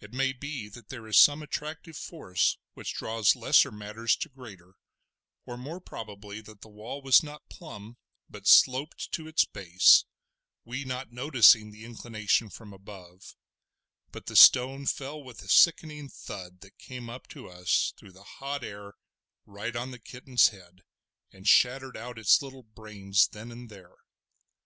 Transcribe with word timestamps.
It 0.00 0.14
may 0.14 0.32
be 0.32 0.66
that 0.70 0.88
there 0.88 1.06
is 1.06 1.18
some 1.18 1.42
attractive 1.42 1.98
force 1.98 2.56
which 2.72 2.94
draws 2.94 3.36
lesser 3.36 3.70
matters 3.70 4.16
to 4.16 4.30
greater; 4.30 4.76
or 5.44 5.58
more 5.58 5.78
probably 5.78 6.40
that 6.40 6.62
the 6.62 6.70
wall 6.70 7.02
was 7.02 7.22
not 7.22 7.50
plump 7.50 7.98
but 8.30 8.46
sloped 8.46 9.12
to 9.12 9.28
its 9.28 9.44
base—we 9.44 10.86
not 10.86 11.12
noticing 11.12 11.70
the 11.70 11.84
inclination 11.84 12.48
from 12.48 12.72
above; 12.72 13.36
but 14.10 14.24
the 14.24 14.36
stone 14.36 14.86
fell 14.86 15.22
with 15.22 15.42
a 15.42 15.50
sickening 15.50 16.08
thud 16.08 16.60
that 16.62 16.78
came 16.78 17.10
up 17.10 17.26
to 17.28 17.46
us 17.46 17.92
through 17.98 18.12
the 18.12 18.24
hot 18.40 18.64
air, 18.64 18.94
right 19.44 19.76
on 19.76 19.90
the 19.90 19.98
kitten's 19.98 20.48
head, 20.48 20.82
and 21.30 21.46
shattered 21.46 21.94
out 21.94 22.18
its 22.18 22.40
little 22.40 22.62
brains 22.62 23.28
then 23.28 23.52
and 23.52 23.68
there. 23.68 23.96